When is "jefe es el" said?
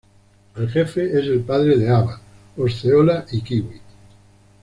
0.67-1.41